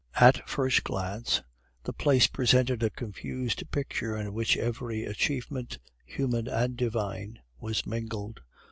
At 0.15 0.39
a 0.39 0.43
first 0.47 0.83
glance 0.83 1.43
the 1.83 1.93
place 1.93 2.25
presented 2.25 2.81
a 2.81 2.89
confused 2.89 3.69
picture 3.69 4.17
in 4.17 4.33
which 4.33 4.57
every 4.57 5.03
achievement, 5.05 5.77
human 6.03 6.47
and 6.47 6.75
divine, 6.75 7.37
was 7.59 7.85
mingled. 7.85 8.41